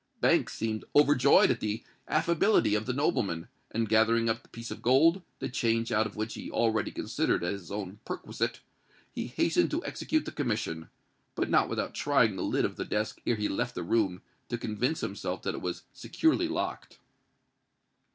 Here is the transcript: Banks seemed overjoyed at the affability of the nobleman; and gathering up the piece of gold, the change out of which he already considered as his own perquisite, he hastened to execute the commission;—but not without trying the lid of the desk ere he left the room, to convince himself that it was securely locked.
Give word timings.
Banks 0.19 0.55
seemed 0.55 0.83
overjoyed 0.95 1.51
at 1.51 1.59
the 1.59 1.83
affability 2.07 2.73
of 2.73 2.87
the 2.87 2.91
nobleman; 2.91 3.47
and 3.69 3.87
gathering 3.87 4.29
up 4.29 4.41
the 4.41 4.49
piece 4.49 4.71
of 4.71 4.81
gold, 4.81 5.21
the 5.37 5.47
change 5.47 5.91
out 5.91 6.07
of 6.07 6.15
which 6.15 6.33
he 6.33 6.49
already 6.49 6.89
considered 6.89 7.43
as 7.43 7.61
his 7.61 7.71
own 7.71 7.99
perquisite, 8.03 8.61
he 9.13 9.27
hastened 9.27 9.69
to 9.69 9.85
execute 9.85 10.25
the 10.25 10.31
commission;—but 10.31 11.49
not 11.51 11.69
without 11.69 11.93
trying 11.93 12.35
the 12.35 12.41
lid 12.41 12.65
of 12.65 12.77
the 12.77 12.83
desk 12.85 13.21
ere 13.27 13.35
he 13.35 13.47
left 13.47 13.75
the 13.75 13.83
room, 13.83 14.23
to 14.49 14.57
convince 14.57 15.01
himself 15.01 15.43
that 15.43 15.53
it 15.53 15.61
was 15.61 15.83
securely 15.93 16.47
locked. 16.47 16.97